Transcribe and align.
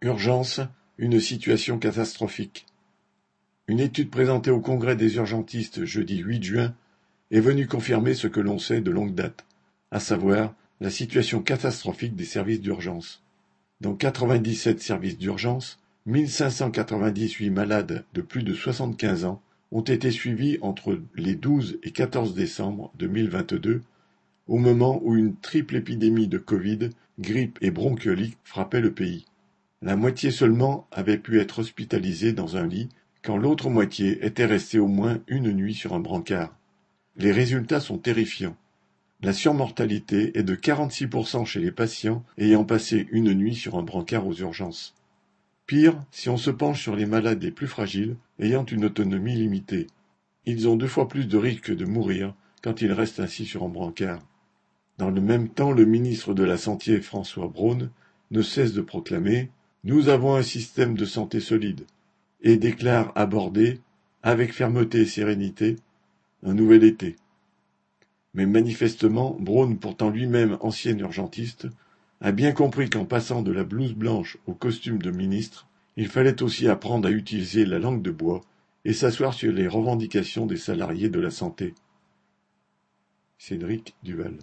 Urgence, 0.00 0.60
une 0.96 1.18
situation 1.18 1.76
catastrophique. 1.76 2.66
Une 3.66 3.80
étude 3.80 4.10
présentée 4.10 4.52
au 4.52 4.60
Congrès 4.60 4.94
des 4.94 5.16
urgentistes 5.16 5.84
jeudi 5.84 6.18
8 6.18 6.44
juin 6.44 6.74
est 7.32 7.40
venue 7.40 7.66
confirmer 7.66 8.14
ce 8.14 8.28
que 8.28 8.38
l'on 8.38 8.60
sait 8.60 8.80
de 8.80 8.92
longue 8.92 9.16
date, 9.16 9.44
à 9.90 9.98
savoir 9.98 10.54
la 10.80 10.90
situation 10.90 11.42
catastrophique 11.42 12.14
des 12.14 12.24
services 12.24 12.60
d'urgence. 12.60 13.24
Dans 13.80 13.96
97 13.96 14.80
services 14.80 15.18
d'urgence, 15.18 15.80
1598 16.06 17.50
malades 17.50 18.04
de 18.14 18.20
plus 18.20 18.44
de 18.44 18.54
75 18.54 19.24
ans 19.24 19.42
ont 19.72 19.82
été 19.82 20.12
suivis 20.12 20.58
entre 20.62 21.00
les 21.16 21.34
12 21.34 21.80
et 21.82 21.90
14 21.90 22.34
décembre 22.34 22.92
2022, 23.00 23.82
au 24.46 24.58
moment 24.58 25.00
où 25.02 25.16
une 25.16 25.34
triple 25.34 25.74
épidémie 25.74 26.28
de 26.28 26.38
Covid, 26.38 26.90
grippe 27.18 27.58
et 27.62 27.72
bronchiolite 27.72 28.38
frappait 28.44 28.80
le 28.80 28.92
pays. 28.92 29.24
La 29.80 29.94
moitié 29.94 30.32
seulement 30.32 30.88
avait 30.90 31.18
pu 31.18 31.38
être 31.40 31.60
hospitalisée 31.60 32.32
dans 32.32 32.56
un 32.56 32.66
lit, 32.66 32.88
quand 33.22 33.36
l'autre 33.36 33.70
moitié 33.70 34.24
était 34.26 34.44
restée 34.44 34.80
au 34.80 34.88
moins 34.88 35.20
une 35.28 35.52
nuit 35.52 35.74
sur 35.74 35.94
un 35.94 36.00
brancard. 36.00 36.56
Les 37.16 37.30
résultats 37.30 37.80
sont 37.80 37.98
terrifiants. 37.98 38.56
La 39.20 39.32
surmortalité 39.32 40.36
est 40.36 40.42
de 40.42 40.54
46% 40.54 41.44
chez 41.44 41.60
les 41.60 41.72
patients 41.72 42.24
ayant 42.38 42.64
passé 42.64 43.06
une 43.12 43.32
nuit 43.34 43.54
sur 43.54 43.76
un 43.76 43.82
brancard 43.82 44.26
aux 44.26 44.34
urgences. 44.34 44.94
Pire, 45.66 46.02
si 46.10 46.28
on 46.28 46.36
se 46.36 46.50
penche 46.50 46.82
sur 46.82 46.96
les 46.96 47.06
malades 47.06 47.42
les 47.42 47.50
plus 47.50 47.66
fragiles, 47.66 48.16
ayant 48.40 48.64
une 48.64 48.84
autonomie 48.84 49.34
limitée. 49.34 49.86
Ils 50.46 50.68
ont 50.68 50.76
deux 50.76 50.88
fois 50.88 51.08
plus 51.08 51.26
de 51.26 51.36
risques 51.36 51.74
de 51.74 51.84
mourir 51.84 52.34
quand 52.62 52.80
ils 52.80 52.92
restent 52.92 53.20
ainsi 53.20 53.44
sur 53.44 53.62
un 53.64 53.68
brancard. 53.68 54.20
Dans 54.98 55.10
le 55.10 55.20
même 55.20 55.48
temps, 55.48 55.70
le 55.70 55.84
ministre 55.84 56.34
de 56.34 56.42
la 56.42 56.56
Santé, 56.56 57.00
François 57.00 57.48
Braun, 57.48 57.90
ne 58.30 58.42
cesse 58.42 58.72
de 58.72 58.80
proclamer 58.80 59.50
nous 59.84 60.08
avons 60.08 60.34
un 60.34 60.42
système 60.42 60.96
de 60.96 61.04
santé 61.04 61.40
solide, 61.40 61.84
et 62.40 62.56
déclare 62.56 63.12
aborder, 63.14 63.80
avec 64.22 64.52
fermeté 64.52 65.00
et 65.02 65.06
sérénité, 65.06 65.76
un 66.42 66.54
nouvel 66.54 66.84
été. 66.84 67.16
Mais 68.34 68.46
manifestement, 68.46 69.36
Braun, 69.38 69.76
pourtant 69.76 70.10
lui-même 70.10 70.58
ancien 70.60 70.96
urgentiste, 70.98 71.66
a 72.20 72.32
bien 72.32 72.52
compris 72.52 72.90
qu'en 72.90 73.04
passant 73.04 73.42
de 73.42 73.52
la 73.52 73.64
blouse 73.64 73.94
blanche 73.94 74.38
au 74.46 74.54
costume 74.54 75.00
de 75.00 75.10
ministre, 75.10 75.66
il 75.96 76.08
fallait 76.08 76.42
aussi 76.42 76.68
apprendre 76.68 77.08
à 77.08 77.10
utiliser 77.10 77.64
la 77.64 77.78
langue 77.78 78.02
de 78.02 78.10
bois 78.10 78.40
et 78.84 78.92
s'asseoir 78.92 79.34
sur 79.34 79.52
les 79.52 79.68
revendications 79.68 80.46
des 80.46 80.56
salariés 80.56 81.08
de 81.10 81.20
la 81.20 81.30
santé. 81.30 81.74
Cédric 83.38 83.94
Duval 84.02 84.38